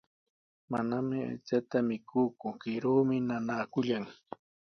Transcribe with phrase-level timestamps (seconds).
[0.71, 4.05] Manami aychata mikuuku, kiruumi nanaakullan.